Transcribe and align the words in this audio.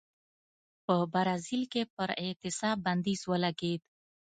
په 0.85 0.95
برازیل 1.13 1.63
کې 1.71 1.81
پر 1.95 2.09
اعتصاب 2.23 2.77
بندیز 2.85 3.21
ولګېد. 3.31 3.81